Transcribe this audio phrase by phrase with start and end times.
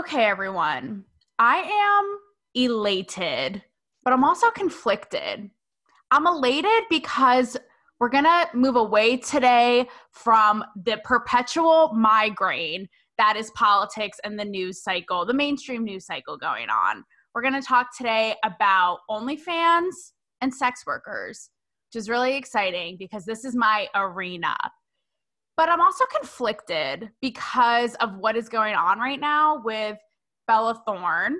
[0.00, 1.04] Okay, everyone.
[1.38, 2.18] I am
[2.54, 3.62] elated,
[4.02, 5.50] but I'm also conflicted.
[6.10, 7.58] I'm elated because
[7.98, 14.44] we're going to move away today from the perpetual migraine that is politics and the
[14.46, 17.04] news cycle, the mainstream news cycle going on.
[17.34, 19.92] We're going to talk today about OnlyFans
[20.40, 21.50] and sex workers,
[21.92, 24.56] which is really exciting because this is my arena.
[25.60, 29.98] But I'm also conflicted because of what is going on right now with
[30.46, 31.36] Bella Thorne,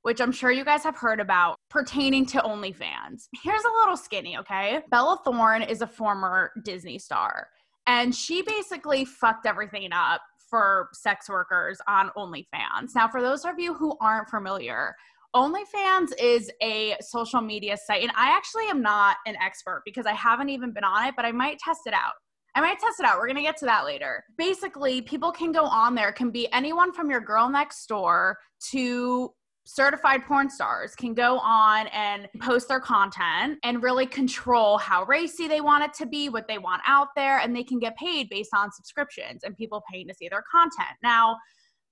[0.00, 3.28] which I'm sure you guys have heard about pertaining to OnlyFans.
[3.42, 4.80] Here's a little skinny, okay?
[4.90, 7.48] Bella Thorne is a former Disney star,
[7.86, 12.94] and she basically fucked everything up for sex workers on OnlyFans.
[12.94, 14.94] Now, for those of you who aren't familiar,
[15.36, 20.14] OnlyFans is a social media site, and I actually am not an expert because I
[20.14, 22.14] haven't even been on it, but I might test it out.
[22.58, 23.18] I might test it out.
[23.18, 24.24] We're going to get to that later.
[24.36, 28.36] Basically, people can go on there, can be anyone from your girl next door
[28.70, 29.32] to
[29.64, 35.46] certified porn stars can go on and post their content and really control how racy
[35.46, 38.28] they want it to be, what they want out there, and they can get paid
[38.28, 40.96] based on subscriptions and people paying to see their content.
[41.00, 41.36] Now,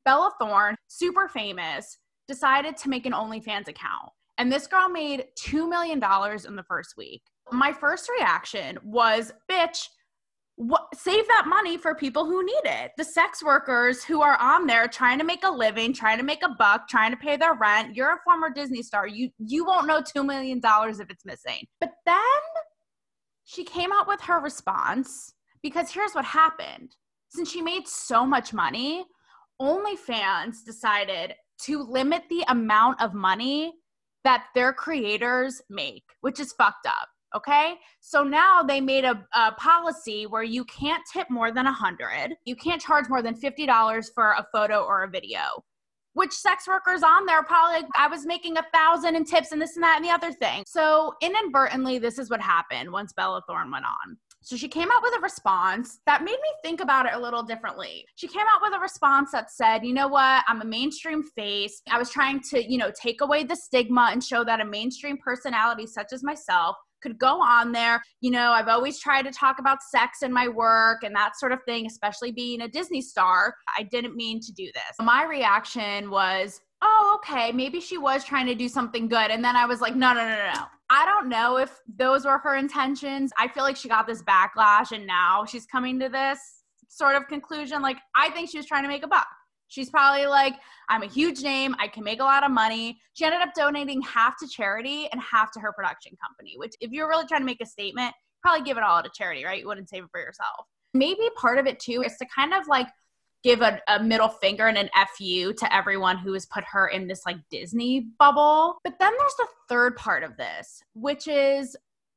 [0.05, 4.11] Bella Thorne, super famous, decided to make an OnlyFans account.
[4.37, 6.03] And this girl made $2 million
[6.45, 7.23] in the first week.
[7.53, 9.87] My first reaction was, bitch,
[10.57, 12.93] what, save that money for people who need it.
[12.97, 16.43] The sex workers who are on there trying to make a living, trying to make
[16.43, 17.95] a buck, trying to pay their rent.
[17.95, 19.07] You're a former Disney star.
[19.07, 21.67] You you won't know 2 million dollars if it's missing.
[21.81, 22.17] But then
[23.45, 26.97] she came out with her response because here's what happened.
[27.29, 29.05] Since she made so much money,
[29.61, 33.75] OnlyFans decided to limit the amount of money
[34.25, 37.09] that their creators make, which is fucked up.
[37.37, 37.75] Okay.
[38.01, 42.35] So now they made a, a, policy where you can't tip more than a hundred.
[42.47, 45.41] You can't charge more than $50 for a photo or a video.
[46.15, 49.77] Which sex workers on there probably I was making a thousand in tips and this
[49.77, 50.65] and that and the other thing.
[50.67, 54.17] So inadvertently, this is what happened once Bella Thorne went on.
[54.41, 57.43] So she came out with a response that made me think about it a little
[57.43, 58.07] differently.
[58.15, 61.83] She came out with a response that said, you know what, I'm a mainstream face.
[61.91, 65.19] I was trying to, you know, take away the stigma and show that a mainstream
[65.19, 68.03] personality such as myself could go on there.
[68.21, 71.53] You know, I've always tried to talk about sex in my work and that sort
[71.53, 73.55] of thing, especially being a Disney star.
[73.79, 74.97] I didn't mean to do this.
[75.01, 79.31] My reaction was, oh, okay, maybe she was trying to do something good.
[79.31, 80.53] And then I was like, no, no, no, no.
[80.55, 80.65] No.
[80.91, 83.33] I don't know if those were her intentions.
[83.39, 86.39] I feel like she got this backlash and now she's coming to this
[86.89, 87.83] sort of conclusion.
[87.83, 89.27] Like, I think she was trying to make a buck.
[89.69, 90.55] She's probably like,
[90.89, 91.75] I'm a huge name.
[91.79, 92.99] I can make a lot of money.
[93.15, 96.93] She ended up donating half to charity and half to her production company, which, if
[96.93, 99.61] you're really trying to make a statement, probably give it all to charity, right?
[99.61, 100.67] You wouldn't save it for yourself.
[100.95, 102.87] Maybe part of it too is to kind of like
[103.43, 107.07] give a, a middle finger and an FU to everyone who has put her in
[107.07, 108.79] this like Disney bubble.
[108.83, 111.77] But then there's the third part of this, which is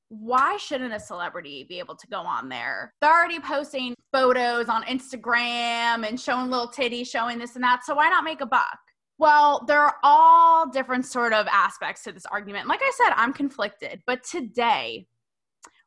[0.10, 2.94] why shouldn't a celebrity be able to go on there?
[3.02, 7.86] They're already posting photos on Instagram and showing little titties, showing this and that.
[7.86, 8.78] So why not make a buck?
[9.20, 12.68] Well, there are all different sort of aspects to this argument.
[12.68, 15.06] Like I said, I'm conflicted, but today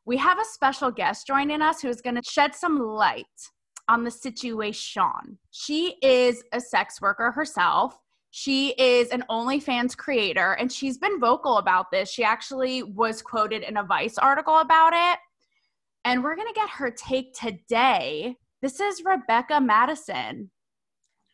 [0.05, 3.25] we have a special guest joining us who is going to shed some light
[3.89, 5.39] on the situation.
[5.51, 7.97] She is a sex worker herself.
[8.35, 12.09] She is an OnlyFans creator and she's been vocal about this.
[12.09, 15.19] She actually was quoted in a Vice article about it.
[16.03, 18.35] And we're going to get her take today.
[18.63, 20.49] This is Rebecca Madison.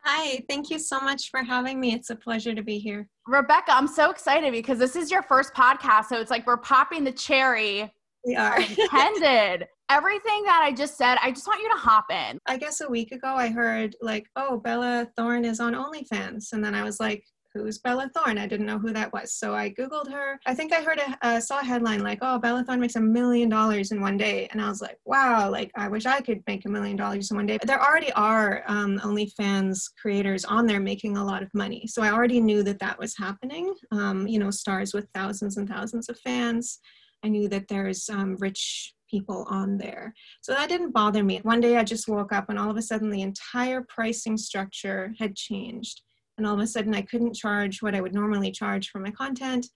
[0.04, 1.94] Hi, thank you so much for having me.
[1.94, 3.08] It's a pleasure to be here.
[3.26, 6.08] Rebecca, I'm so excited because this is your first podcast.
[6.08, 7.94] So it's like we're popping the cherry.
[8.26, 8.60] We are.
[8.78, 9.70] intended.
[9.90, 12.38] Everything that I just said, I just want you to hop in.
[12.46, 16.54] I guess a week ago I heard like, oh, Bella Thorne is on OnlyFans.
[16.54, 17.24] And then I was like,
[17.56, 18.38] who's Bella Thorne?
[18.38, 19.34] I didn't know who that was.
[19.34, 20.40] So I Googled her.
[20.46, 23.02] I think I heard a, uh, saw a headline like, oh, Bella Thorne makes a
[23.02, 24.48] million dollars in one day.
[24.52, 27.38] And I was like, wow, like I wish I could make a million dollars in
[27.38, 27.58] one day.
[27.58, 31.88] But there already are um, OnlyFans creators on there making a lot of money.
[31.88, 33.74] So I already knew that that was happening.
[33.92, 36.80] Um, you know, stars with thousands and thousands of fans.
[37.24, 40.14] I knew that there's um, rich people on there.
[40.42, 41.40] So that didn't bother me.
[41.44, 45.14] One day I just woke up and all of a sudden the entire pricing structure
[45.20, 46.02] had changed.
[46.38, 49.12] And all of a sudden I couldn't charge what I would normally charge for my
[49.12, 49.68] content.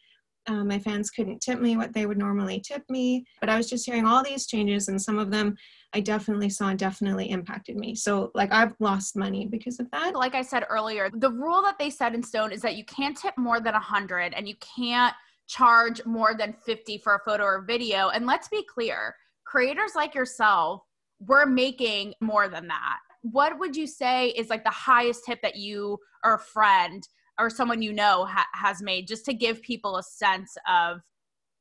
[0.47, 3.25] Um, my fans couldn't tip me what they would normally tip me.
[3.39, 5.55] But I was just hearing all these changes, and some of them
[5.93, 7.95] I definitely saw and definitely impacted me.
[7.95, 10.15] So, like, I've lost money because of that.
[10.15, 13.15] Like I said earlier, the rule that they set in stone is that you can't
[13.15, 15.13] tip more than a 100 and you can't
[15.47, 18.09] charge more than 50 for a photo or video.
[18.09, 19.15] And let's be clear
[19.53, 20.81] creators like yourself,
[21.19, 22.97] we're making more than that.
[23.21, 27.07] what would you say is like the highest tip that you or a friend
[27.39, 31.01] or someone you know ha- has made just to give people a sense of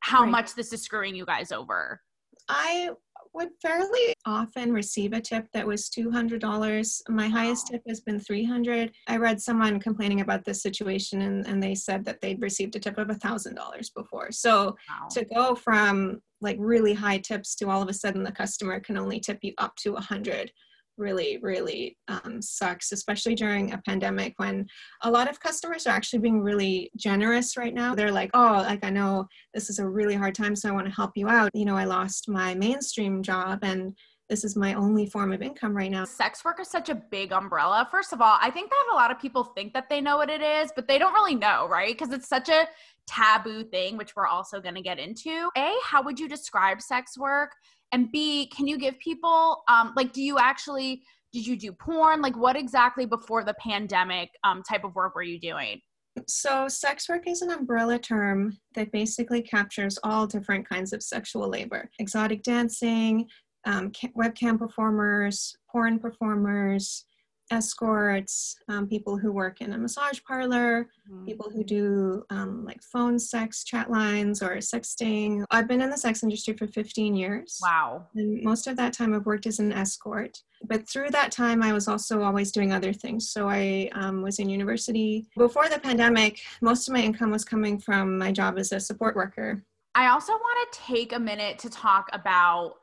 [0.01, 0.31] how right.
[0.31, 2.01] much this is screwing you guys over?
[2.49, 2.91] I
[3.35, 7.01] would fairly often receive a tip that was $200.
[7.09, 8.91] My highest tip has been 300.
[9.07, 12.81] I read someone complaining about this situation and, and they said that they'd received a
[12.81, 14.33] tip of $1,000 before.
[14.33, 15.09] So wow.
[15.11, 18.99] to go from like really high tips to all of a sudden the customer can
[18.99, 20.53] only tip you up to 100
[20.99, 24.67] really, really um, sucks, especially during a pandemic when
[25.03, 27.95] a lot of customers are actually being really generous right now.
[27.95, 30.87] They're like, oh, like I know this is a really hard time, so I want
[30.87, 31.51] to help you out.
[31.55, 33.97] You know, I lost my mainstream job and
[34.33, 36.05] this is my only form of income right now.
[36.05, 37.87] Sex work is such a big umbrella.
[37.91, 40.31] First of all, I think that a lot of people think that they know what
[40.31, 41.93] it is, but they don't really know, right?
[41.97, 42.67] Because it's such a
[43.07, 45.51] taboo thing, which we're also going to get into.
[45.57, 47.51] A, how would you describe sex work?
[47.93, 51.03] and b can you give people um, like do you actually
[51.33, 55.23] did you do porn like what exactly before the pandemic um, type of work were
[55.23, 55.81] you doing
[56.27, 61.49] so sex work is an umbrella term that basically captures all different kinds of sexual
[61.49, 63.27] labor exotic dancing
[63.65, 67.05] um, webcam performers porn performers
[67.53, 71.27] escorts, um, people who work in a massage parlor, mm-hmm.
[71.27, 75.45] people who do um, like phone sex chat lines or sexting.
[75.51, 77.59] I've been in the sex industry for 15 years.
[77.63, 78.07] Wow.
[78.15, 80.43] And most of that time I've worked as an escort.
[80.65, 83.31] But through that time, I was also always doing other things.
[83.31, 85.27] So I um, was in university.
[85.37, 89.17] Before the pandemic, most of my income was coming from my job as a support
[89.17, 89.63] worker.
[89.95, 92.77] I also want to take a minute to talk about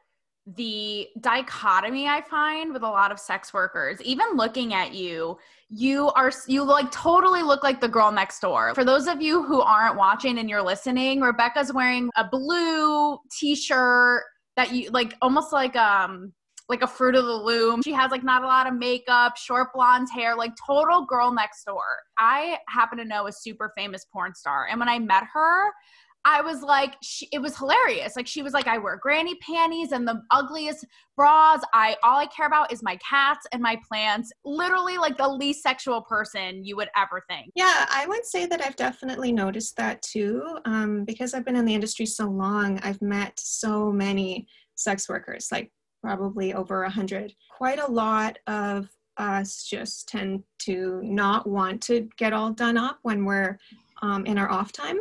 [0.56, 5.38] the dichotomy I find with a lot of sex workers, even looking at you,
[5.70, 8.74] you are you like totally look like the girl next door.
[8.74, 14.24] For those of you who aren't watching and you're listening, Rebecca's wearing a blue t-shirt
[14.56, 16.34] that you like almost like um
[16.68, 17.82] like a fruit of the loom.
[17.84, 21.64] She has like not a lot of makeup, short blonde hair, like total girl next
[21.66, 21.84] door.
[22.18, 24.68] I happen to know a super famous porn star.
[24.70, 25.72] And when I met her,
[26.26, 28.16] I was like, she, it was hilarious.
[28.16, 30.86] Like she was like, I wear granny panties and the ugliest
[31.16, 31.62] bras.
[31.74, 34.32] I all I care about is my cats and my plants.
[34.44, 37.52] Literally, like the least sexual person you would ever think.
[37.56, 40.60] Yeah, I would say that I've definitely noticed that too.
[40.66, 45.48] Um, because I've been in the industry so long, I've met so many sex workers,
[45.52, 47.34] like probably over a hundred.
[47.58, 53.00] Quite a lot of us just tend to not want to get all done up
[53.04, 53.58] when we're
[54.02, 54.98] um, in our off time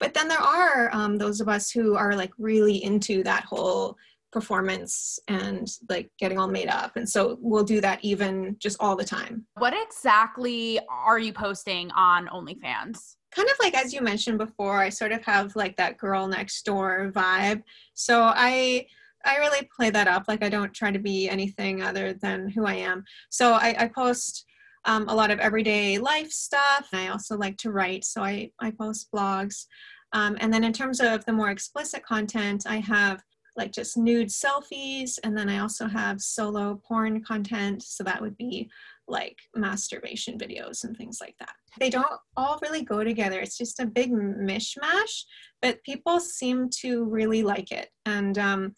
[0.00, 3.96] but then there are um, those of us who are like really into that whole
[4.32, 6.96] performance and like getting all made up.
[6.96, 9.46] And so we'll do that even just all the time.
[9.58, 13.16] What exactly are you posting on OnlyFans?
[13.34, 16.64] Kind of like as you mentioned before, I sort of have like that girl next
[16.64, 17.62] door vibe.
[17.94, 18.86] So I
[19.24, 20.24] I really play that up.
[20.28, 23.04] Like I don't try to be anything other than who I am.
[23.28, 24.46] So I, I post
[24.84, 26.88] um, a lot of everyday life stuff.
[26.92, 29.66] I also like to write, so I, I post blogs.
[30.12, 33.22] Um, and then in terms of the more explicit content, I have
[33.56, 37.82] like just nude selfies, and then I also have solo porn content.
[37.82, 38.70] So that would be
[39.06, 41.52] like masturbation videos and things like that.
[41.78, 42.06] They don't
[42.36, 43.40] all really go together.
[43.40, 45.24] It's just a big mishmash,
[45.60, 47.88] but people seem to really like it.
[48.06, 48.74] And um,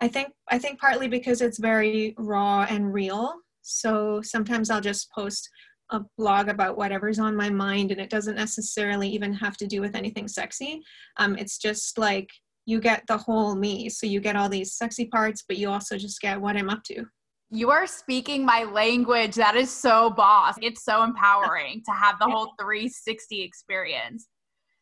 [0.00, 3.34] I think I think partly because it's very raw and real.
[3.68, 5.48] So sometimes I'll just post
[5.90, 9.80] a blog about whatever's on my mind and it doesn't necessarily even have to do
[9.80, 10.82] with anything sexy.
[11.16, 12.28] Um, it's just like
[12.66, 13.88] you get the whole me.
[13.88, 16.82] So you get all these sexy parts but you also just get what i'm up
[16.84, 17.04] to.
[17.50, 19.34] You are speaking my language.
[19.34, 20.56] That is so boss.
[20.60, 24.28] It's so empowering to have the whole 360 experience.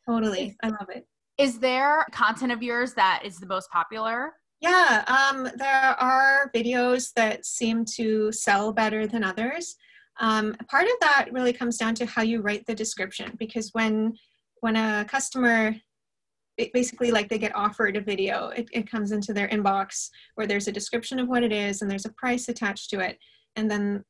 [0.05, 0.57] Totally.
[0.61, 1.05] I love it.
[1.37, 7.13] is there content of yours that is the most popular yeah um, there are videos
[7.13, 9.75] that seem to sell better than others.
[10.19, 14.15] Um, part of that really comes down to how you write the description because when
[14.61, 15.75] when a customer
[16.73, 20.67] basically like they get offered a video it, it comes into their inbox where there's
[20.67, 23.19] a description of what it is and there's a price attached to it.
[23.55, 24.03] And then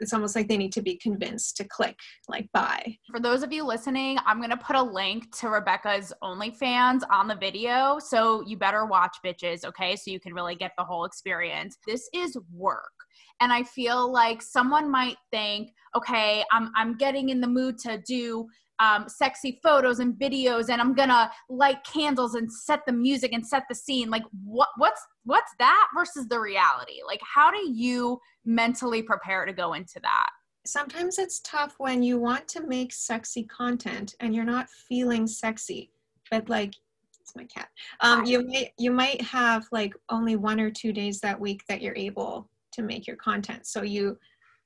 [0.00, 1.98] it's almost like they need to be convinced to click
[2.28, 2.96] like buy.
[3.10, 7.28] For those of you listening, I'm going to put a link to Rebecca's OnlyFans on
[7.28, 7.98] the video.
[7.98, 9.96] So you better watch bitches, okay?
[9.96, 11.76] So you can really get the whole experience.
[11.86, 12.92] This is work.
[13.40, 17.98] And I feel like someone might think, okay, I'm, I'm getting in the mood to
[17.98, 18.48] do
[18.78, 23.46] um, sexy photos and videos and i'm gonna light candles and set the music and
[23.46, 27.00] set the scene like what what's what's that versus the reality?
[27.06, 30.30] Like how do you mentally prepare to go into that?
[30.64, 35.90] Sometimes it's tough when you want to make sexy content and you're not feeling sexy
[36.32, 36.72] but like
[37.20, 37.68] it's my cat.
[38.00, 41.80] Um, you might you might have like only one or two days that week that
[41.80, 43.66] you're able to make your content.
[43.66, 44.18] So you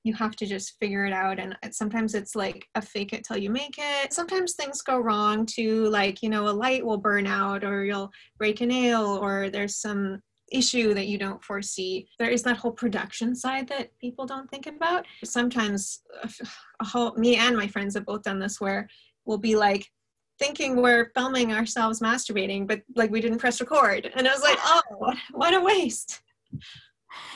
[0.04, 1.40] you have to just figure it out.
[1.40, 4.12] And sometimes it's like a fake it till you make it.
[4.12, 8.10] Sometimes things go wrong too like you know a light will burn out or you'll
[8.38, 10.22] break a nail or there's some
[10.52, 14.66] issue that you don't foresee there is that whole production side that people don't think
[14.66, 16.02] about sometimes
[16.80, 18.88] a whole, me and my friends have both done this where
[19.24, 19.86] we'll be like
[20.38, 24.58] thinking we're filming ourselves masturbating but like we didn't press record and i was like
[24.64, 26.22] oh what a waste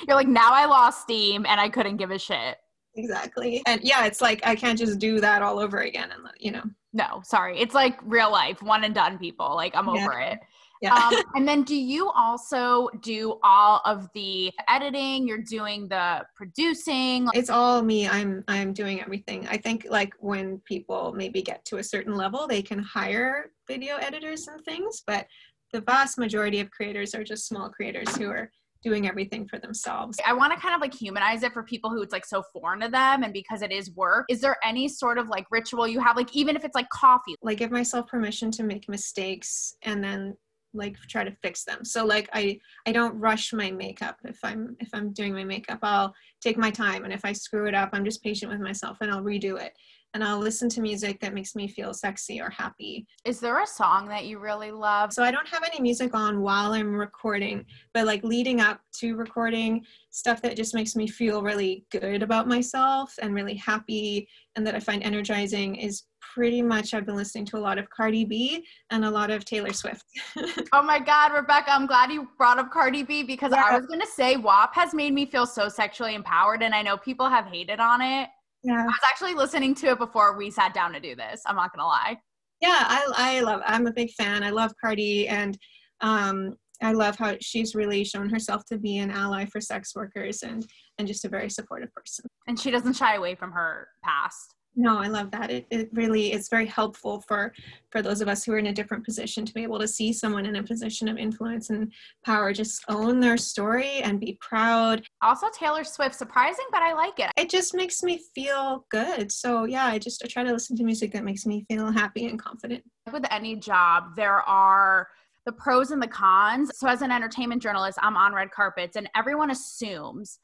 [0.07, 2.57] you're like, now I lost steam and I couldn't give a shit.
[2.97, 3.63] Exactly.
[3.67, 6.63] And yeah, it's like I can't just do that all over again and you know.
[6.93, 7.59] No, sorry.
[7.61, 9.55] It's like real life, one and done people.
[9.55, 10.03] Like I'm yeah.
[10.03, 10.41] over it.
[10.81, 10.95] Yeah.
[10.95, 15.29] Um, and then do you also do all of the editing?
[15.29, 17.29] You're doing the producing?
[17.35, 18.09] It's all me.
[18.09, 19.47] I'm I'm doing everything.
[19.49, 23.97] I think like when people maybe get to a certain level, they can hire video
[23.97, 25.27] editors and things, but
[25.73, 28.51] the vast majority of creators are just small creators who are
[28.83, 30.19] doing everything for themselves.
[30.27, 32.81] I want to kind of like humanize it for people who it's like so foreign
[32.81, 34.25] to them and because it is work.
[34.31, 37.35] Is there any sort of like ritual you have like even if it's like coffee?
[37.43, 40.35] Like give myself permission to make mistakes and then
[40.73, 41.85] like try to fix them.
[41.85, 45.79] So like I I don't rush my makeup if I'm if I'm doing my makeup.
[45.83, 48.99] I'll take my time and if I screw it up, I'm just patient with myself
[49.01, 49.73] and I'll redo it
[50.15, 53.07] and I'll listen to music that makes me feel sexy or happy.
[53.25, 55.13] Is there a song that you really love?
[55.13, 59.15] So I don't have any music on while I'm recording, but like leading up to
[59.15, 64.67] recording, stuff that just makes me feel really good about myself and really happy and
[64.67, 68.25] that I find energizing is pretty much I've been listening to a lot of Cardi
[68.25, 70.05] B and a lot of Taylor Swift.
[70.73, 73.65] oh my God, Rebecca, I'm glad you brought up Cardi B because yeah.
[73.69, 76.83] I was going to say WAP has made me feel so sexually empowered and I
[76.83, 78.29] know people have hated on it
[78.63, 78.83] yeah.
[78.83, 81.43] I was actually listening to it before we sat down to do this.
[81.47, 82.19] I'm not gonna lie.
[82.61, 83.63] Yeah, I I love.
[83.67, 84.43] I'm a big fan.
[84.43, 85.57] I love Cardi, and
[86.01, 90.43] um, I love how she's really shown herself to be an ally for sex workers
[90.43, 90.67] and
[90.99, 92.27] and just a very supportive person.
[92.47, 95.51] And she doesn't shy away from her past no i love that.
[95.51, 97.53] It, it really is very helpful for
[97.91, 100.13] for those of us who are in a different position to be able to see
[100.13, 101.93] someone in a position of influence and
[102.25, 105.05] power just own their story and be proud.
[105.23, 107.31] Also taylor swift surprising but i like it.
[107.37, 109.33] It just makes me feel good.
[109.33, 112.27] So yeah i just I try to listen to music that makes me feel happy
[112.27, 112.85] and confident.
[113.13, 115.09] With any job there are
[115.47, 116.71] the pros and the cons.
[116.75, 120.39] So as an entertainment journalist i'm on red carpets and everyone assumes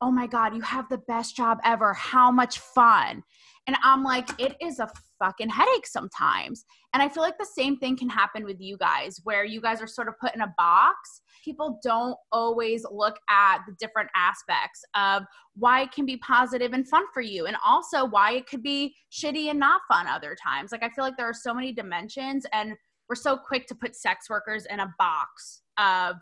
[0.00, 1.94] oh my god you have the best job ever.
[1.94, 3.22] How much fun
[3.68, 6.64] and I'm like, it is a fucking headache sometimes.
[6.94, 9.82] And I feel like the same thing can happen with you guys, where you guys
[9.82, 11.20] are sort of put in a box.
[11.44, 16.88] People don't always look at the different aspects of why it can be positive and
[16.88, 20.72] fun for you, and also why it could be shitty and not fun other times.
[20.72, 22.72] Like, I feel like there are so many dimensions, and
[23.08, 26.16] we're so quick to put sex workers in a box of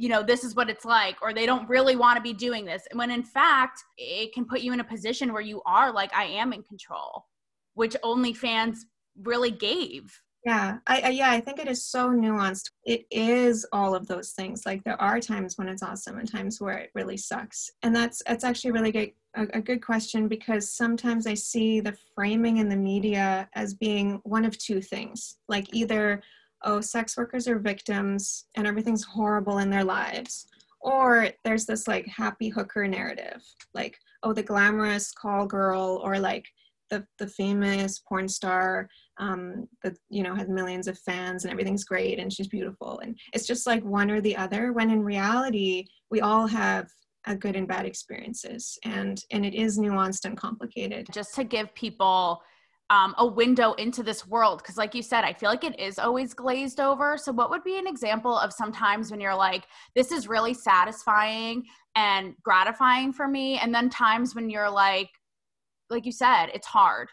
[0.00, 2.64] you know, this is what it's like, or they don't really want to be doing
[2.64, 2.84] this.
[2.90, 6.10] And when in fact, it can put you in a position where you are like,
[6.14, 7.26] I am in control,
[7.74, 8.78] which OnlyFans
[9.22, 10.10] really gave.
[10.46, 12.70] Yeah, I, I, yeah, I think it is so nuanced.
[12.86, 14.62] It is all of those things.
[14.64, 18.22] Like there are times when it's awesome and times where it really sucks, and that's
[18.26, 22.70] that's actually really good a, a good question because sometimes I see the framing in
[22.70, 25.36] the media as being one of two things.
[25.46, 26.22] Like either
[26.64, 30.46] oh, sex workers are victims and everything's horrible in their lives.
[30.80, 33.42] Or there's this like happy hooker narrative,
[33.74, 36.46] like, oh, the glamorous call girl, or like
[36.88, 38.88] the, the famous porn star
[39.18, 42.98] um, that, you know, has millions of fans and everything's great and she's beautiful.
[43.00, 46.88] And it's just like one or the other, when in reality, we all have
[47.26, 51.74] a good and bad experiences and and it is nuanced and complicated just to give
[51.74, 52.40] people
[52.90, 55.98] um, a window into this world because like you said i feel like it is
[55.98, 57.16] always glazed over.
[57.16, 61.64] So what would be an example of sometimes when you're like this is really satisfying
[61.94, 65.08] and gratifying for me and then times when you're like
[65.88, 67.08] like you said it's hard?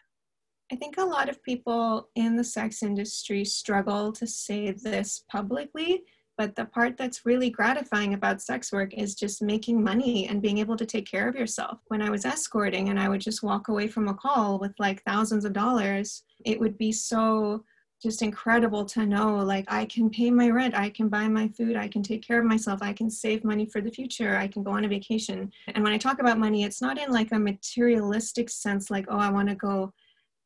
[0.71, 6.03] I think a lot of people in the sex industry struggle to say this publicly
[6.37, 10.59] but the part that's really gratifying about sex work is just making money and being
[10.59, 11.79] able to take care of yourself.
[11.87, 15.03] When I was escorting and I would just walk away from a call with like
[15.03, 17.63] thousands of dollars, it would be so
[18.01, 21.75] just incredible to know like I can pay my rent, I can buy my food,
[21.75, 24.61] I can take care of myself, I can save money for the future, I can
[24.61, 25.51] go on a vacation.
[25.73, 29.17] And when I talk about money, it's not in like a materialistic sense like oh
[29.17, 29.93] I want to go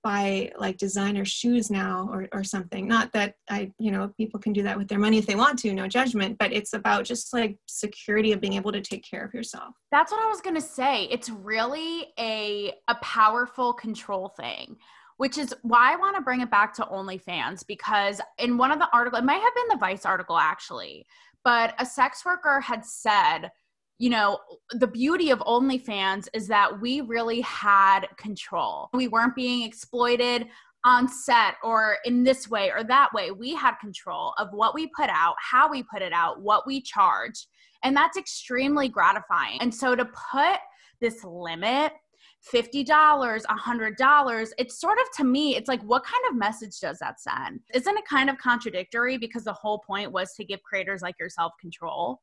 [0.03, 2.87] buy like designer shoes now or, or something.
[2.87, 5.59] Not that i you know people can do that with their money if they want
[5.59, 9.23] to no judgment but it's about just like security of being able to take care
[9.23, 9.75] of yourself.
[9.91, 11.05] That's what i was going to say.
[11.05, 14.77] It's really a a powerful control thing
[15.17, 18.79] which is why i want to bring it back to onlyfans because in one of
[18.79, 21.05] the articles it might have been the vice article actually
[21.43, 23.51] but a sex worker had said
[24.01, 24.39] you know,
[24.71, 28.89] the beauty of OnlyFans is that we really had control.
[28.95, 30.47] We weren't being exploited
[30.83, 33.29] on set or in this way or that way.
[33.29, 36.81] We had control of what we put out, how we put it out, what we
[36.81, 37.45] charge.
[37.83, 39.59] And that's extremely gratifying.
[39.61, 40.57] And so to put
[40.99, 41.93] this limit,
[42.51, 47.19] $50, $100, it's sort of to me, it's like, what kind of message does that
[47.21, 47.59] send?
[47.71, 51.51] Isn't it kind of contradictory because the whole point was to give creators like yourself
[51.61, 52.19] control?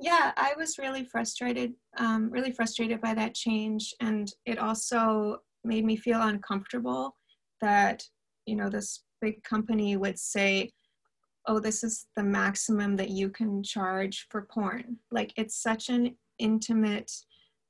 [0.00, 3.94] Yeah, I was really frustrated, um, really frustrated by that change.
[4.00, 7.16] And it also made me feel uncomfortable
[7.60, 8.02] that,
[8.46, 10.72] you know, this big company would say,
[11.46, 14.96] oh, this is the maximum that you can charge for porn.
[15.10, 17.12] Like it's such an intimate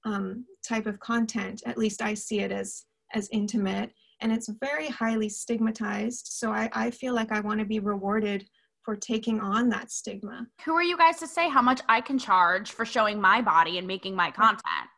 [0.04, 1.62] um, type of content.
[1.66, 6.28] At least I see it as as intimate, and it's very highly stigmatized.
[6.30, 8.48] So I, I feel like I want to be rewarded
[8.84, 10.46] for taking on that stigma.
[10.64, 13.78] Who are you guys to say how much I can charge for showing my body
[13.78, 14.88] and making my content?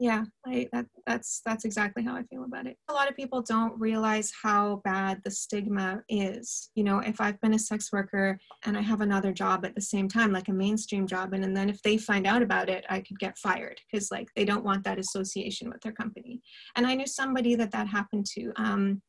[0.00, 2.76] Yeah, I, that, that's that's exactly how I feel about it.
[2.88, 6.70] A lot of people don't realize how bad the stigma is.
[6.76, 9.80] You know, if I've been a sex worker and I have another job at the
[9.80, 12.84] same time, like a mainstream job, and, and then if they find out about it,
[12.88, 16.42] I could get fired because like they don't want that association with their company.
[16.76, 18.52] And I knew somebody that that happened to.
[18.54, 19.02] Um,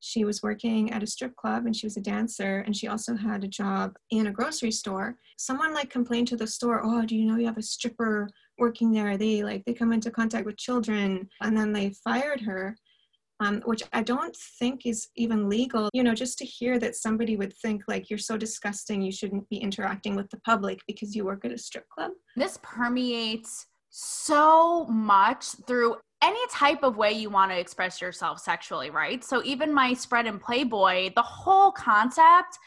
[0.00, 3.16] she was working at a strip club and she was a dancer and she also
[3.16, 5.16] had a job in a grocery store.
[5.38, 8.92] Someone like complained to the store oh do you know you have a stripper working
[8.92, 9.16] there?
[9.16, 11.28] They like they come into contact with children.
[11.42, 12.76] And then they fired her
[13.40, 17.36] um, which i don't think is even legal you know just to hear that somebody
[17.36, 21.24] would think like you're so disgusting you shouldn't be interacting with the public because you
[21.24, 22.12] work at a strip club.
[22.36, 25.96] This permeates so much through
[26.26, 29.22] any type of way you want to express yourself sexually, right?
[29.22, 32.58] So even my spread in Playboy, the whole concept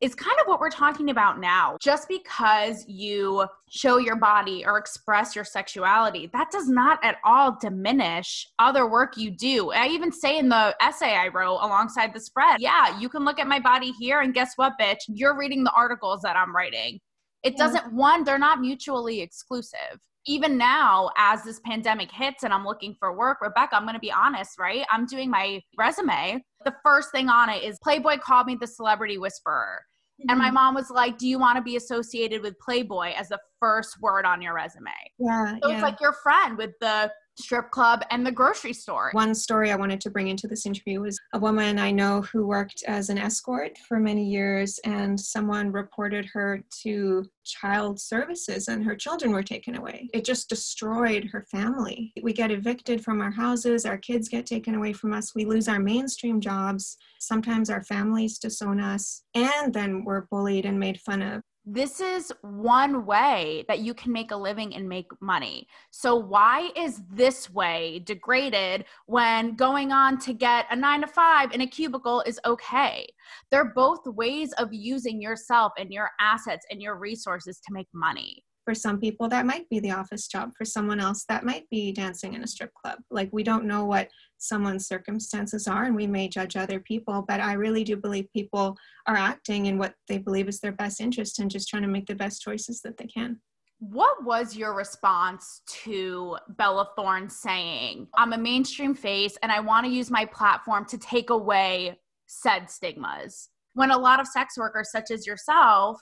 [0.00, 1.76] is kind of what we're talking about now.
[1.80, 7.56] Just because you show your body or express your sexuality, that does not at all
[7.60, 9.70] diminish other work you do.
[9.70, 13.38] I even say in the essay I wrote alongside the spread, yeah, you can look
[13.38, 14.98] at my body here and guess what, bitch?
[15.06, 16.98] You're reading the articles that I'm writing.
[17.44, 22.64] It doesn't, one, they're not mutually exclusive even now as this pandemic hits and i'm
[22.64, 26.74] looking for work rebecca i'm going to be honest right i'm doing my resume the
[26.82, 29.80] first thing on it is playboy called me the celebrity whisperer
[30.20, 30.30] mm-hmm.
[30.30, 30.54] and my mm-hmm.
[30.54, 34.24] mom was like do you want to be associated with playboy as the first word
[34.24, 35.74] on your resume yeah so yeah.
[35.74, 39.10] it's like your friend with the strip club and the grocery store.
[39.12, 42.46] One story I wanted to bring into this interview was a woman I know who
[42.46, 48.84] worked as an escort for many years, and someone reported her to child services, and
[48.84, 50.08] her children were taken away.
[50.12, 52.12] It just destroyed her family.
[52.22, 55.68] We get evicted from our houses, our kids get taken away from us, we lose
[55.68, 61.22] our mainstream jobs, sometimes our families disown us, and then we're bullied and made fun
[61.22, 65.66] of this is one way that you can make a living and make money.
[65.90, 71.52] So, why is this way degraded when going on to get a nine to five
[71.52, 73.06] in a cubicle is okay?
[73.50, 78.44] They're both ways of using yourself and your assets and your resources to make money
[78.64, 80.52] for some people that might be the office job.
[80.56, 82.98] For someone else that might be dancing in a strip club.
[83.10, 87.40] Like we don't know what someone's circumstances are and we may judge other people but
[87.40, 91.38] i really do believe people are acting in what they believe is their best interest
[91.38, 93.40] and just trying to make the best choices that they can.
[93.80, 99.84] What was your response to Bella Thorne saying, I'm a mainstream face and I want
[99.84, 103.50] to use my platform to take away said stigmas?
[103.74, 106.00] When a lot of sex workers, such as yourself,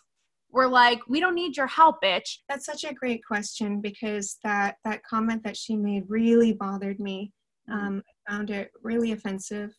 [0.53, 2.39] we're like, we don't need your help, bitch.
[2.49, 7.33] That's such a great question because that that comment that she made really bothered me.
[7.71, 7.87] Mm-hmm.
[7.87, 9.75] Um, I found it really offensive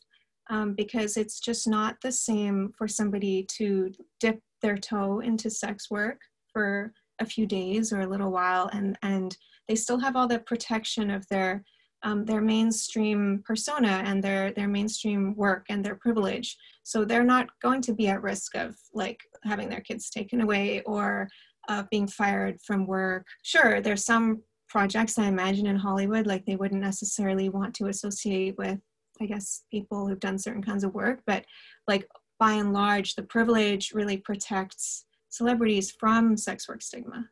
[0.50, 5.90] um, because it's just not the same for somebody to dip their toe into sex
[5.92, 6.20] work
[6.52, 10.40] for a few days or a little while and and they still have all the
[10.40, 11.64] protection of their
[12.04, 17.48] um, their mainstream persona and their their mainstream work and their privilege so they're not
[17.62, 21.28] going to be at risk of like having their kids taken away or
[21.70, 26.56] uh, being fired from work sure there's some projects i imagine in hollywood like they
[26.56, 28.80] wouldn't necessarily want to associate with
[29.22, 31.46] i guess people who've done certain kinds of work but
[31.88, 32.08] like
[32.40, 37.30] by and large the privilege really protects celebrities from sex work stigma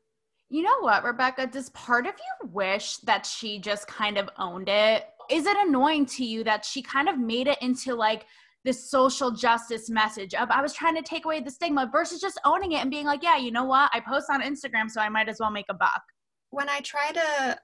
[0.52, 1.48] you know what, Rebecca?
[1.48, 5.06] Does part of you wish that she just kind of owned it?
[5.30, 8.26] Is it annoying to you that she kind of made it into like
[8.64, 12.40] this social justice message of I was trying to take away the stigma versus just
[12.46, 13.90] owning it and being like, yeah, you know what?
[13.94, 16.02] I post on Instagram, so I might as well make a buck.
[16.52, 17.58] When I try to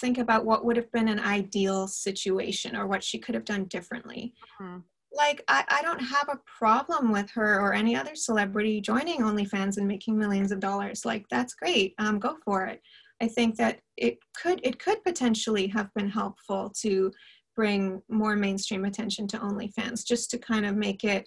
[0.00, 3.64] think about what would have been an ideal situation or what she could have done
[3.64, 4.78] differently, mm-hmm
[5.16, 9.78] like I, I don't have a problem with her or any other celebrity joining OnlyFans
[9.78, 11.04] and making millions of dollars.
[11.04, 11.94] Like that's great.
[11.98, 12.80] Um, go for it.
[13.22, 17.10] I think that it could it could potentially have been helpful to
[17.56, 21.26] bring more mainstream attention to OnlyFans, just to kind of make it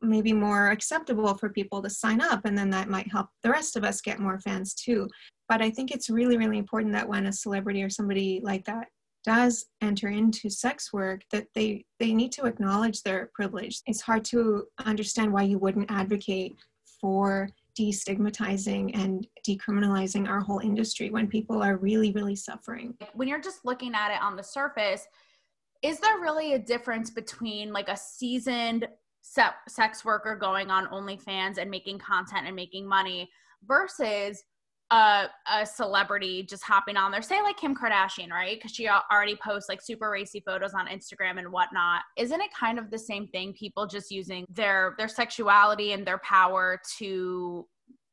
[0.00, 3.76] maybe more acceptable for people to sign up and then that might help the rest
[3.76, 5.08] of us get more fans too.
[5.48, 8.88] But i think it's really really important that when a celebrity or somebody like that
[9.24, 13.80] does enter into sex work that they they need to acknowledge their privilege.
[13.86, 16.56] It's hard to understand why you wouldn't advocate
[17.00, 22.94] for destigmatizing and decriminalizing our whole industry when people are really really suffering.
[23.14, 25.06] When you're just looking at it on the surface
[25.82, 28.86] is there really a difference between like a seasoned
[29.22, 33.30] sex worker going on OnlyFans and making content and making money
[33.66, 34.42] versus
[34.92, 38.58] a, a celebrity just hopping on there, say like Kim Kardashian, right?
[38.58, 42.02] Because she already posts like super racy photos on Instagram and whatnot.
[42.18, 43.54] Isn't it kind of the same thing?
[43.54, 47.66] People just using their their sexuality and their power to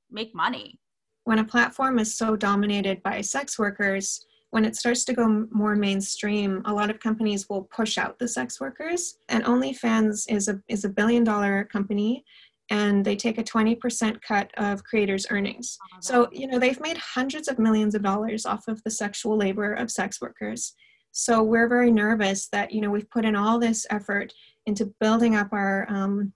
[0.10, 0.80] make money.
[1.26, 5.76] When a platform is so dominated by sex workers, when it starts to go more
[5.76, 9.18] mainstream, a lot of companies will push out the sex workers.
[9.28, 12.24] And OnlyFans is a is a billion dollar company
[12.70, 15.78] and they take a 20% cut of creators' earnings.
[16.02, 19.74] So, you know, they've made hundreds of millions of dollars off of the sexual labor
[19.74, 20.74] of sex workers.
[21.12, 24.32] So we're very nervous that, you know, we've put in all this effort
[24.68, 26.34] into building up our um,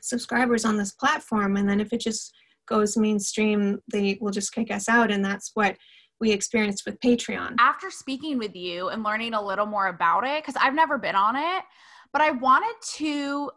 [0.00, 1.56] subscribers on this platform.
[1.56, 2.32] And then if it just
[2.66, 5.10] goes mainstream, they will just kick us out.
[5.10, 5.76] And that's what
[6.20, 7.56] we experienced with Patreon.
[7.58, 11.16] After speaking with you and learning a little more about it, because I've never been
[11.16, 11.64] on it,
[12.12, 13.50] but I wanted to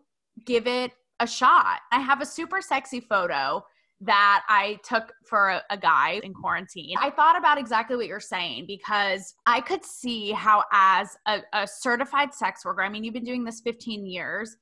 [0.46, 1.80] give it a shot.
[1.92, 3.64] I have a super sexy photo
[4.02, 6.96] that I took for a, a, guy in quarantine.
[7.02, 11.68] I thought about exactly what you're saying because I could see how, as a, a
[11.68, 14.56] certified sex worker, I mean, you've been doing this 15 years,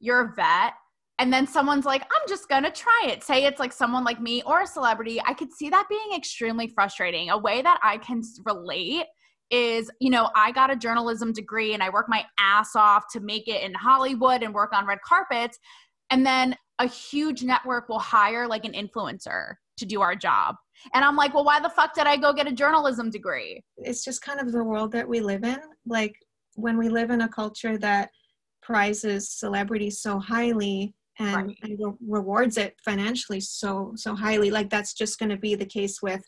[0.00, 0.72] you're a vet,
[1.18, 3.22] and then someone's like, I'm just gonna try it.
[3.22, 5.20] Say it's like someone like me or a celebrity.
[5.24, 7.30] I could see that being extremely frustrating.
[7.30, 9.04] A way that I can relate
[9.50, 13.20] is, you know, I got a journalism degree and I work my ass off to
[13.20, 15.58] make it in Hollywood and work on red carpets.
[16.12, 20.56] And then a huge network will hire like an influencer to do our job.
[20.94, 23.62] And I'm like, well, why the fuck did I go get a journalism degree?
[23.78, 25.58] It's just kind of the world that we live in.
[25.86, 26.14] Like
[26.54, 28.10] when we live in a culture that
[28.62, 31.58] prizes celebrities so highly, and, right.
[31.62, 35.66] and re- rewards it financially so so highly like that's just going to be the
[35.66, 36.22] case with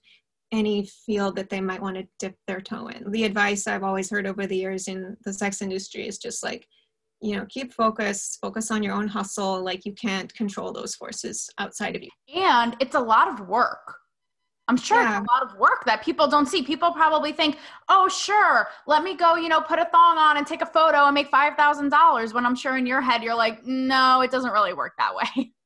[0.52, 4.10] any field that they might want to dip their toe in the advice i've always
[4.10, 6.66] heard over the years in the sex industry is just like
[7.24, 11.48] you know keep focus focus on your own hustle like you can't control those forces
[11.58, 13.96] outside of you and it's a lot of work
[14.66, 15.18] I'm sure yeah.
[15.20, 16.62] it's a lot of work that people don't see.
[16.62, 17.58] People probably think,
[17.90, 21.04] oh, sure, let me go, you know, put a thong on and take a photo
[21.04, 22.32] and make $5,000.
[22.32, 25.52] When I'm sure in your head, you're like, no, it doesn't really work that way.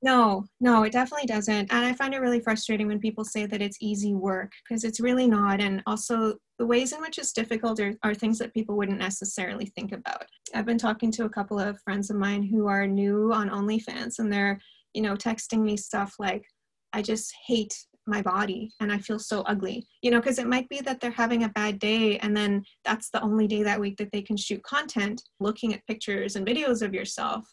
[0.00, 1.72] No, no, it definitely doesn't.
[1.72, 5.00] And I find it really frustrating when people say that it's easy work because it's
[5.00, 5.60] really not.
[5.60, 9.66] And also, the ways in which it's difficult are, are things that people wouldn't necessarily
[9.66, 10.24] think about.
[10.54, 14.20] I've been talking to a couple of friends of mine who are new on OnlyFans
[14.20, 14.60] and they're,
[14.94, 16.44] you know, texting me stuff like,
[16.92, 17.74] I just hate
[18.06, 19.84] my body and I feel so ugly.
[20.02, 23.10] You know, because it might be that they're having a bad day and then that's
[23.10, 25.22] the only day that week that they can shoot content.
[25.40, 27.44] Looking at pictures and videos of yourself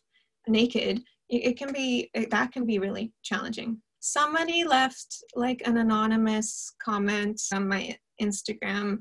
[0.47, 3.81] naked, it can be, that can be really challenging.
[3.99, 8.99] Somebody left like an anonymous comment on my Instagram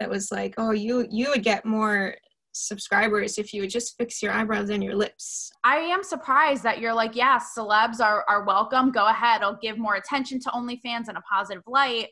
[0.00, 2.14] that was like, oh, you, you would get more
[2.52, 5.52] subscribers if you would just fix your eyebrows and your lips.
[5.64, 8.90] I am surprised that you're like, yeah, celebs are, are welcome.
[8.90, 9.42] Go ahead.
[9.42, 12.08] I'll give more attention to OnlyFans in a positive light.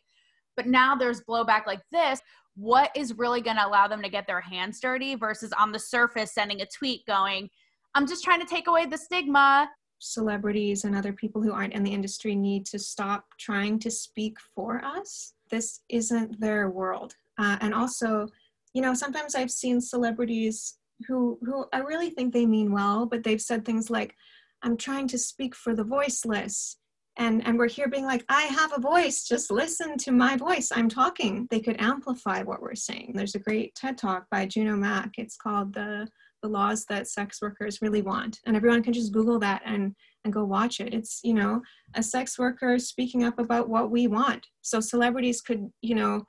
[0.56, 2.20] But now there's blowback like this.
[2.54, 5.78] What is really going to allow them to get their hands dirty versus on the
[5.78, 7.50] surface sending a tweet going,
[7.96, 9.70] I'm just trying to take away the stigma.
[10.00, 14.36] Celebrities and other people who aren't in the industry need to stop trying to speak
[14.54, 15.32] for us.
[15.50, 17.14] This isn't their world.
[17.38, 18.28] Uh, and also,
[18.74, 20.76] you know, sometimes I've seen celebrities
[21.08, 24.14] who who I really think they mean well, but they've said things like,
[24.62, 26.76] "I'm trying to speak for the voiceless."
[27.18, 30.70] And, and we're here being like, I have a voice, just listen to my voice.
[30.70, 31.46] I'm talking.
[31.50, 33.12] They could amplify what we're saying.
[33.14, 35.12] There's a great TED talk by Juno Mac.
[35.16, 36.06] It's called the
[36.46, 38.38] the laws that sex workers really want.
[38.46, 40.92] And everyone can just Google that and and go watch it.
[40.92, 41.62] It's, you know,
[41.94, 44.46] a sex worker speaking up about what we want.
[44.62, 46.24] So celebrities could, you know,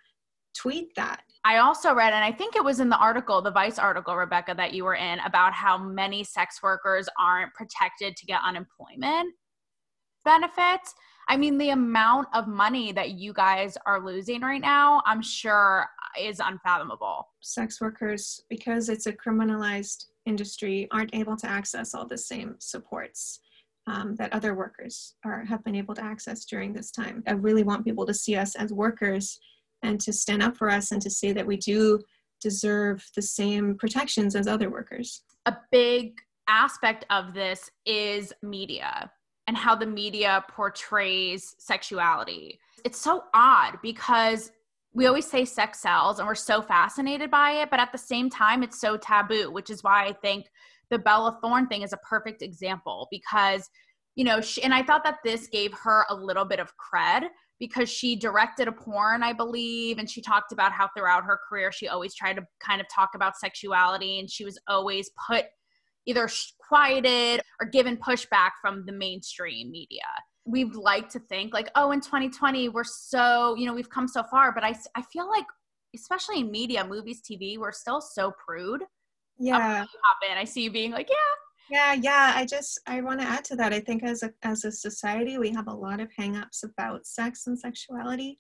[0.56, 3.80] tweet that I also read, and I think it was in the article, the Vice
[3.80, 8.42] article, Rebecca, that you were in, about how many sex workers aren't protected to get
[8.46, 9.34] unemployment
[10.26, 10.94] benefits.
[11.30, 15.88] I mean, the amount of money that you guys are losing right now, I'm sure
[16.20, 17.28] is unfathomable.
[17.42, 23.40] Sex workers, because it's a criminalized industry, aren't able to access all the same supports.
[23.88, 27.24] um, that other workers are have been able to access during this time.
[27.28, 29.40] I really want people to see us as workers
[29.82, 32.02] and to stand up for us and to say that we do
[32.42, 35.24] deserve the same protections as other workers.
[35.46, 39.12] A big aspect of this is media
[39.48, 42.60] and how the media portrays sexuality.
[42.84, 44.52] It's so odd because
[44.94, 48.30] we always say sex sells and we're so fascinated by it, but at the same
[48.30, 50.48] time, it's so taboo, which is why I think
[50.90, 53.70] the Bella Thorne thing is a perfect example because,
[54.16, 57.28] you know, she, and I thought that this gave her a little bit of cred
[57.60, 61.72] because she directed a porn, I believe, and she talked about how throughout her career
[61.72, 65.46] she always tried to kind of talk about sexuality and she was always put
[66.08, 66.28] either
[66.68, 70.08] quieted or given pushback from the mainstream media.
[70.46, 74.24] We'd like to think like, oh, in 2020 we're so, you know, we've come so
[74.24, 75.46] far, but I I feel like
[75.96, 78.84] especially in media, movies, TV, we're still so prude.
[79.38, 79.82] Yeah.
[79.82, 80.38] Hop in.
[80.38, 81.16] I see you being like, yeah,
[81.70, 82.34] yeah, yeah.
[82.36, 83.74] I just I want to add to that.
[83.74, 87.48] I think as a as a society, we have a lot of hangups about sex
[87.48, 88.38] and sexuality,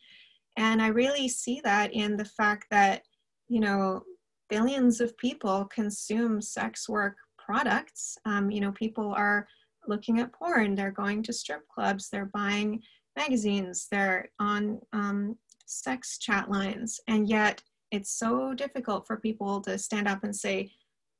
[0.57, 3.01] and I really see that in the fact that
[3.47, 4.01] you know
[4.49, 7.17] billions of people consume sex work
[7.47, 8.17] products.
[8.25, 9.47] Um, you know, people are
[9.87, 10.75] looking at porn.
[10.75, 12.09] They're going to strip clubs.
[12.09, 12.81] They're buying
[13.15, 13.87] magazines.
[13.89, 20.07] They're on um, sex chat lines, and yet it's so difficult for people to stand
[20.07, 20.69] up and say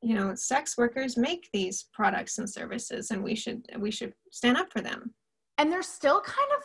[0.02, 4.56] you know sex workers make these products and services and we should we should stand
[4.56, 5.12] up for them
[5.58, 6.64] and they're still kind of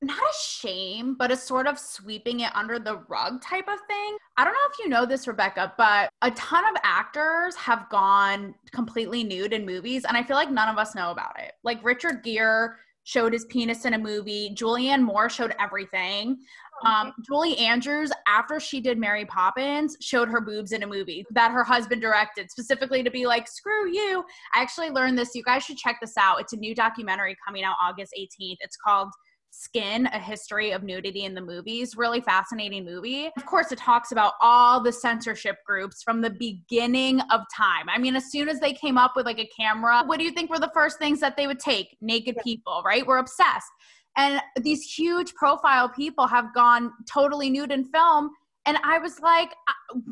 [0.00, 4.16] not a shame, but a sort of sweeping it under the rug type of thing.
[4.36, 8.54] I don't know if you know this, Rebecca, but a ton of actors have gone
[8.72, 11.52] completely nude in movies, and I feel like none of us know about it.
[11.64, 12.70] Like Richard Gere
[13.02, 16.38] showed his penis in a movie, Julianne Moore showed everything.
[16.84, 21.50] Um, Julie Andrews, after she did Mary Poppins, showed her boobs in a movie that
[21.50, 24.24] her husband directed specifically to be like, screw you.
[24.54, 25.34] I actually learned this.
[25.34, 26.40] You guys should check this out.
[26.40, 28.58] It's a new documentary coming out August 18th.
[28.60, 29.08] It's called
[29.50, 31.96] Skin, a history of nudity in the movies.
[31.96, 33.30] Really fascinating movie.
[33.36, 37.88] Of course, it talks about all the censorship groups from the beginning of time.
[37.88, 40.32] I mean, as soon as they came up with like a camera, what do you
[40.32, 41.96] think were the first things that they would take?
[42.00, 43.06] Naked people, right?
[43.06, 43.70] We're obsessed.
[44.16, 48.30] And these huge profile people have gone totally nude in film.
[48.68, 49.54] And I was like,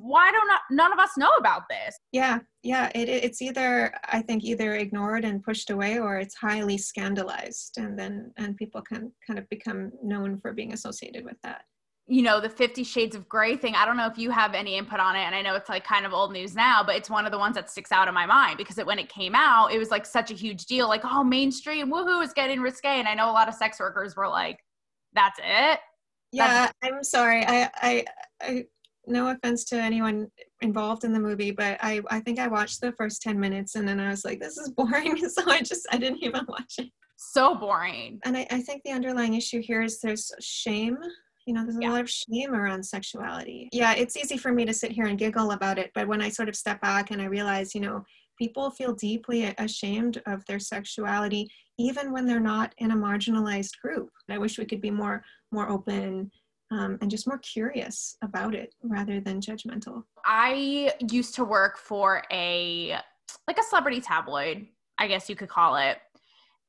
[0.01, 1.95] why don't none of us know about this?
[2.11, 2.91] Yeah, yeah.
[2.95, 7.99] It, it's either I think either ignored and pushed away, or it's highly scandalized, and
[7.99, 11.65] then and people can kind of become known for being associated with that
[12.09, 13.75] you know, the 50 Shades of Grey thing.
[13.75, 15.23] I don't know if you have any input on it.
[15.23, 17.39] And I know it's like kind of old news now, but it's one of the
[17.39, 19.91] ones that sticks out in my mind because it, when it came out, it was
[19.91, 20.87] like such a huge deal.
[20.87, 23.01] Like, oh, mainstream, woohoo, is getting risque.
[23.01, 24.61] And I know a lot of sex workers were like,
[25.15, 25.81] that's it.
[26.33, 27.45] Yeah, that's- I'm sorry.
[27.47, 28.05] I, I,
[28.43, 28.65] I,
[29.07, 30.29] no offense to anyone
[30.63, 33.87] involved in the movie, but I, I think I watched the first 10 minutes and
[33.87, 35.17] then I was like, this is boring.
[35.29, 36.91] So I just, I didn't even watch it.
[37.17, 38.21] So boring.
[38.25, 40.99] And I, I think the underlying issue here is there's shame
[41.47, 41.91] you know there's a yeah.
[41.91, 45.53] lot of shame around sexuality yeah it's easy for me to sit here and giggle
[45.53, 48.05] about it but when i sort of step back and i realize you know
[48.37, 54.11] people feel deeply ashamed of their sexuality even when they're not in a marginalized group.
[54.31, 55.23] I wish we could be more
[55.53, 56.31] more open
[56.71, 60.05] um, and just more curious about it rather than judgmental.
[60.25, 62.99] I used to work for a
[63.47, 64.67] like a celebrity tabloid
[64.99, 65.99] i guess you could call it.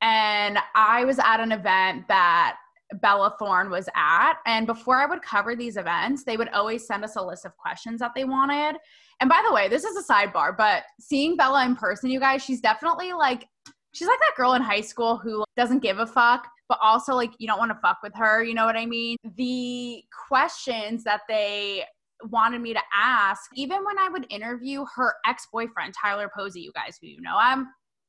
[0.01, 2.57] And i was at an event that
[2.95, 4.35] Bella Thorne was at.
[4.45, 7.55] And before I would cover these events, they would always send us a list of
[7.57, 8.77] questions that they wanted.
[9.19, 12.43] And by the way, this is a sidebar, but seeing Bella in person, you guys,
[12.43, 13.47] she's definitely like,
[13.93, 17.31] she's like that girl in high school who doesn't give a fuck, but also like
[17.39, 18.43] you don't want to fuck with her.
[18.43, 19.17] You know what I mean?
[19.35, 21.83] The questions that they
[22.29, 26.71] wanted me to ask, even when I would interview her ex boyfriend, Tyler Posey, you
[26.73, 27.67] guys who you know I'm,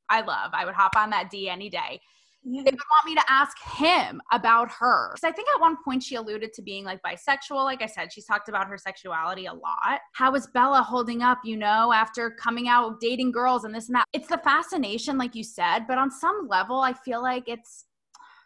[0.09, 1.99] I love, I would hop on that D any day
[2.43, 2.63] yeah.
[2.63, 5.11] they would want me to ask him about her.
[5.13, 7.63] Because I think at one point she alluded to being like bisexual.
[7.63, 9.99] Like I said, she's talked about her sexuality a lot.
[10.13, 13.95] How is Bella holding up, you know, after coming out dating girls and this and
[13.95, 14.05] that?
[14.13, 17.85] It's the fascination, like you said, but on some level, I feel like it's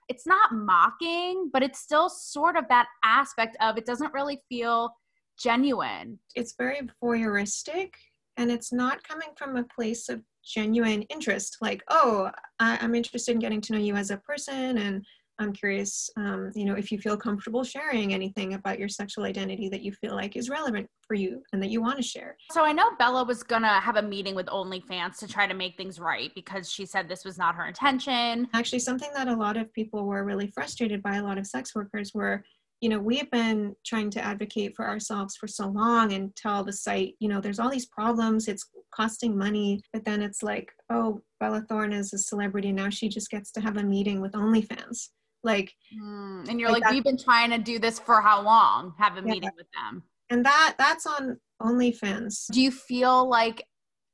[0.09, 4.93] it's not mocking, but it's still sort of that aspect of it doesn't really feel
[5.39, 6.19] genuine.
[6.35, 7.91] It's very voyeuristic
[8.37, 12.29] and it's not coming from a place of genuine interest like oh
[12.59, 15.05] I, am interested in getting to know you as a person and
[15.39, 19.69] i'm curious um, you know if you feel comfortable sharing anything about your sexual identity
[19.69, 22.63] that you feel like is relevant for you and that you want to share so
[22.63, 25.99] i know bella was gonna have a meeting with onlyfans to try to make things
[25.99, 29.71] right because she said this was not her intention actually something that a lot of
[29.73, 32.43] people were really frustrated by a lot of sex workers were
[32.83, 36.73] you know, we've been trying to advocate for ourselves for so long and tell the
[36.73, 38.49] site, you know, there's all these problems.
[38.49, 39.81] It's costing money.
[39.91, 42.71] But then it's like, oh, Bella Thorne is a celebrity.
[42.71, 45.09] Now she just gets to have a meeting with OnlyFans.
[45.43, 48.93] Like, mm, and you're like, like we've been trying to do this for how long?
[48.97, 49.33] Have a yeah.
[49.33, 50.03] meeting with them.
[50.29, 52.51] And that that's on OnlyFans.
[52.51, 53.65] Do you feel like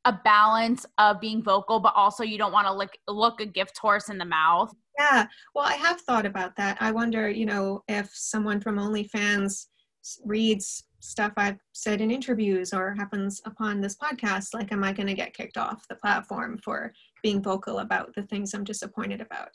[0.06, 3.78] a balance of being vocal, but also you don't want to look look a gift
[3.78, 4.74] horse in the mouth?
[4.98, 5.28] Yeah.
[5.54, 6.78] Well, I have thought about that.
[6.80, 9.68] I wonder, you know, if someone from OnlyFans
[10.26, 15.08] reads stuff I've said in interviews or happens upon this podcast, like, am I going
[15.08, 19.50] to get kicked off the platform for being vocal about the things I'm disappointed about?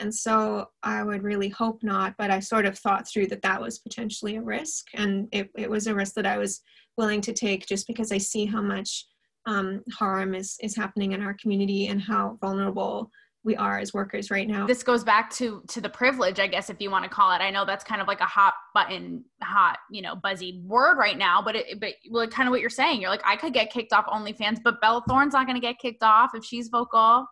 [0.00, 3.60] And so I would really hope not, but I sort of thought through that that
[3.60, 4.86] was potentially a risk.
[4.94, 6.60] And it, it was a risk that I was
[6.96, 9.06] willing to take just because I see how much
[9.46, 13.10] um, harm is, is happening in our community and how vulnerable
[13.44, 14.66] we are as workers right now.
[14.66, 17.38] This goes back to to the privilege, I guess, if you want to call it.
[17.38, 21.16] I know that's kind of like a hot button, hot, you know, buzzy word right
[21.16, 23.00] now, but it, but like kind of what you're saying.
[23.00, 25.78] You're like, I could get kicked off OnlyFans, but Bella Thorne's not going to get
[25.78, 27.26] kicked off if she's vocal.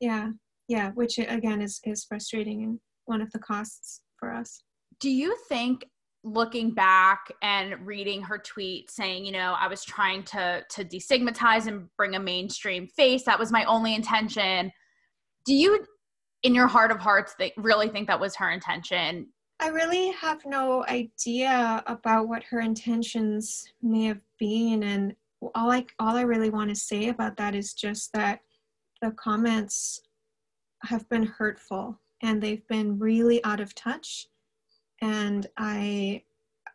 [0.00, 0.30] Yeah,
[0.68, 4.62] yeah, which again is is frustrating and one of the costs for us.
[5.00, 5.84] Do you think
[6.24, 11.66] looking back and reading her tweet saying you know i was trying to to destigmatize
[11.66, 14.70] and bring a mainstream face that was my only intention
[15.44, 15.84] do you
[16.42, 19.28] in your heart of hearts really think that was her intention?
[19.60, 25.14] I really have no idea about what her intentions may have been and
[25.54, 28.40] all i all i really want to say about that is just that
[29.00, 30.00] the comments
[30.84, 34.28] have been hurtful and they've been really out of touch
[35.00, 36.22] and i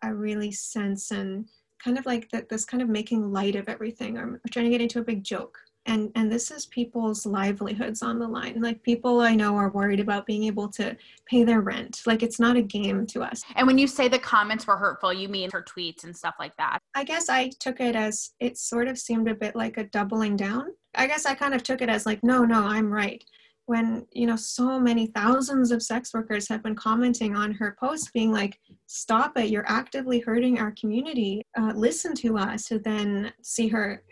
[0.02, 1.48] i really sense and
[1.84, 4.18] kind of like that this kind of making light of everything.
[4.18, 8.20] Or trying to get into a big joke and and this is people's livelihoods on
[8.20, 8.62] the line.
[8.62, 10.96] Like people i know are worried about being able to
[11.26, 12.02] pay their rent.
[12.06, 13.44] Like it's not a game to us.
[13.56, 16.56] And when you say the comments were hurtful you mean her tweets and stuff like
[16.58, 16.80] that?
[16.94, 20.36] I guess i took it as it sort of seemed a bit like a doubling
[20.36, 20.68] down.
[20.96, 23.24] I guess i kind of took it as like no no i'm right.
[23.66, 28.14] When you know so many thousands of sex workers have been commenting on her post
[28.14, 31.44] being like stop it you're actively hurting our community.
[31.58, 34.04] Uh, listen to us to then see her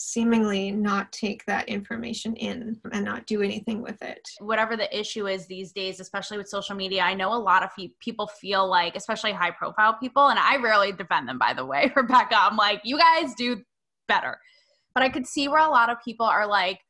[0.00, 4.20] seemingly not take that information in and not do anything with it.
[4.40, 7.70] Whatever the issue is these days, especially with social media, I know a lot of
[8.00, 11.92] people feel like, especially high profile people, and I rarely defend them, by the way,
[11.96, 12.36] Rebecca.
[12.38, 13.62] I'm like, you guys do
[14.08, 14.38] better.
[14.94, 16.80] But I could see where a lot of people are like,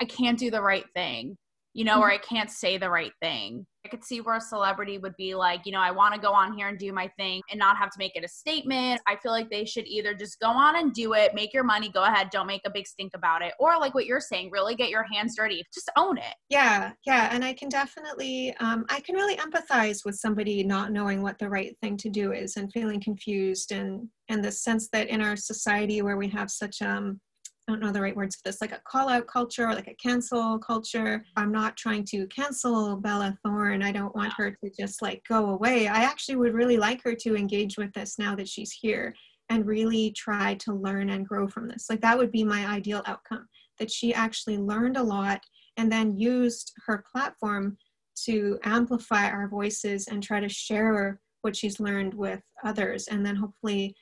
[0.00, 1.36] I can't do the right thing,
[1.74, 2.02] you know, mm-hmm.
[2.02, 3.66] or I can't say the right thing.
[3.84, 6.32] I could see where a celebrity would be like, you know, I want to go
[6.32, 9.00] on here and do my thing and not have to make it a statement.
[9.08, 11.88] I feel like they should either just go on and do it, make your money,
[11.88, 13.54] go ahead, don't make a big stink about it.
[13.58, 16.34] Or like what you're saying, really get your hands dirty, just own it.
[16.48, 17.30] Yeah, yeah.
[17.32, 21.50] And I can definitely, um, I can really empathize with somebody not knowing what the
[21.50, 25.36] right thing to do is and feeling confused and, and the sense that in our
[25.36, 27.20] society where we have such um,
[27.68, 29.86] I don't know the right words for this, like a call out culture or like
[29.86, 31.24] a cancel culture.
[31.36, 33.84] I'm not trying to cancel Bella Thorne.
[33.84, 35.86] I don't want her to just like go away.
[35.86, 39.14] I actually would really like her to engage with this now that she's here
[39.48, 41.86] and really try to learn and grow from this.
[41.88, 43.46] Like that would be my ideal outcome
[43.78, 45.40] that she actually learned a lot
[45.76, 47.76] and then used her platform
[48.24, 53.36] to amplify our voices and try to share what she's learned with others and then
[53.36, 53.94] hopefully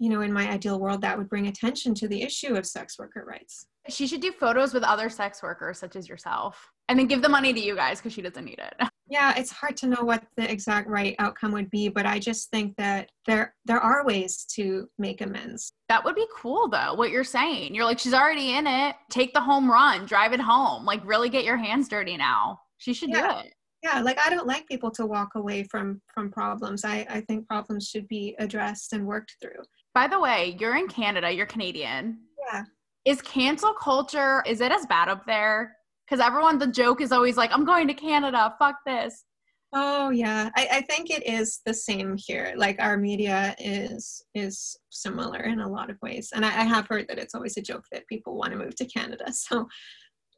[0.00, 2.98] you know, in my ideal world, that would bring attention to the issue of sex
[2.98, 3.66] worker rights.
[3.88, 7.28] She should do photos with other sex workers, such as yourself, and then give the
[7.28, 8.74] money to you guys because she doesn't need it.
[9.12, 12.48] Yeah, it's hard to know what the exact right outcome would be, but I just
[12.50, 15.72] think that there there are ways to make amends.
[15.88, 16.94] That would be cool, though.
[16.94, 18.94] What you're saying, you're like, she's already in it.
[19.10, 20.84] Take the home run, drive it home.
[20.84, 22.60] Like, really get your hands dirty now.
[22.78, 23.32] She should yeah.
[23.32, 27.06] do it yeah like i don't like people to walk away from from problems i
[27.08, 29.62] i think problems should be addressed and worked through
[29.94, 32.18] by the way, you're in Canada, you're Canadian.
[32.52, 32.64] Yeah.
[33.04, 35.76] Is cancel culture, is it as bad up there?
[36.06, 39.24] Because everyone, the joke is always like, I'm going to Canada, fuck this.
[39.72, 42.54] Oh yeah, I, I think it is the same here.
[42.56, 46.88] Like our media is is similar in a lot of ways, and I, I have
[46.88, 49.26] heard that it's always a joke that people want to move to Canada.
[49.32, 49.68] So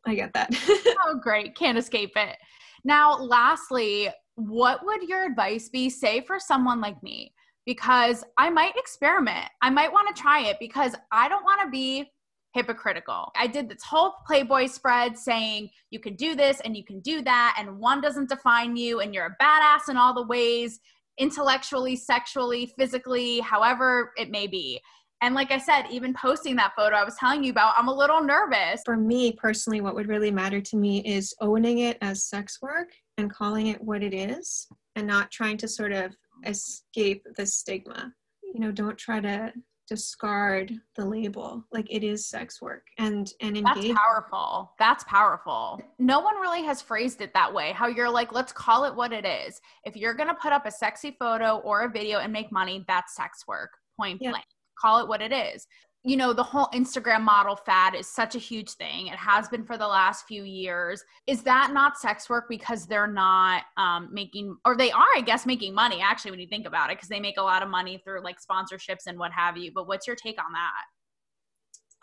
[0.06, 0.50] I get that.
[1.06, 2.36] oh great, can't escape it.
[2.84, 7.32] Now, lastly, what would your advice be, say, for someone like me?
[7.66, 9.48] Because I might experiment.
[9.60, 12.10] I might want to try it because I don't want to be
[12.54, 13.30] hypocritical.
[13.36, 17.22] I did this whole Playboy spread saying you can do this and you can do
[17.22, 20.80] that, and one doesn't define you, and you're a badass in all the ways
[21.18, 24.80] intellectually, sexually, physically, however it may be.
[25.20, 27.94] And like I said, even posting that photo I was telling you about, I'm a
[27.94, 28.82] little nervous.
[28.84, 32.88] For me personally, what would really matter to me is owning it as sex work
[33.18, 36.16] and calling it what it is and not trying to sort of
[36.46, 38.12] escape the stigma.
[38.42, 39.52] You know don't try to
[39.88, 41.64] discard the label.
[41.72, 44.72] Like it is sex work and and engage that's powerful.
[44.78, 45.80] That's powerful.
[45.98, 49.12] No one really has phrased it that way how you're like let's call it what
[49.12, 49.60] it is.
[49.84, 53.16] If you're gonna put up a sexy photo or a video and make money that's
[53.16, 53.70] sex work.
[53.98, 54.30] Point yeah.
[54.30, 54.46] blank.
[54.78, 55.66] Call it what it is
[56.04, 59.06] you know, the whole Instagram model fad is such a huge thing.
[59.06, 61.04] It has been for the last few years.
[61.28, 65.46] Is that not sex work because they're not um, making, or they are, I guess,
[65.46, 68.02] making money actually when you think about it, because they make a lot of money
[68.04, 69.70] through like sponsorships and what have you.
[69.72, 70.82] But what's your take on that?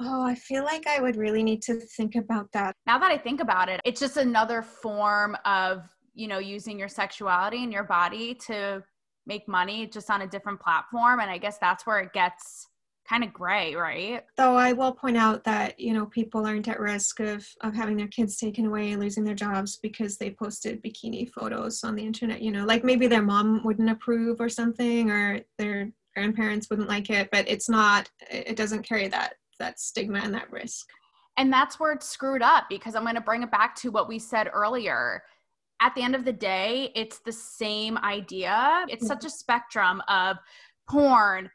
[0.01, 2.73] Oh, I feel like I would really need to think about that.
[2.87, 5.83] Now that I think about it, it's just another form of,
[6.13, 8.81] you know, using your sexuality and your body to
[9.27, 11.19] make money just on a different platform.
[11.19, 12.68] And I guess that's where it gets
[13.09, 14.23] kind of gray, right?
[14.37, 17.97] Though I will point out that, you know, people aren't at risk of, of having
[17.97, 22.41] their kids taken away, losing their jobs because they posted bikini photos on the internet,
[22.41, 27.09] you know, like maybe their mom wouldn't approve or something, or their grandparents wouldn't like
[27.09, 30.87] it, but it's not, it doesn't carry that, that stigma and that risk.
[31.37, 34.07] And that's where it's screwed up because I'm going to bring it back to what
[34.07, 35.23] we said earlier
[35.81, 38.85] at the end of the day, it's the same idea.
[38.89, 40.35] It's such a spectrum of
[40.89, 41.49] porn,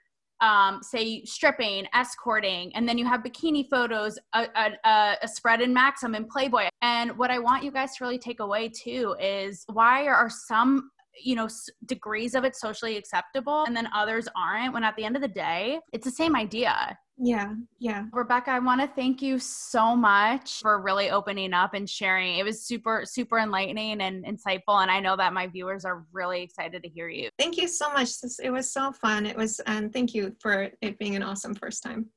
[0.45, 4.47] um, say stripping, escorting, and then you have bikini photos, a,
[4.85, 6.69] a, a, spread in Maxim and Playboy.
[6.83, 10.91] And what I want you guys to really take away too is why are some
[11.23, 11.49] you know
[11.87, 15.29] degrees of it socially acceptable and then others aren't when at the end of the
[15.29, 18.05] day it's the same idea yeah, yeah.
[18.13, 22.39] Rebecca, I want to thank you so much for really opening up and sharing.
[22.39, 24.83] It was super, super enlightening and insightful.
[24.83, 27.31] And I know that my viewers are really excited to hear you.
[27.39, 28.11] Thank you so much.
[28.43, 29.27] It was so fun.
[29.27, 32.07] It was, and thank you for it being an awesome first time.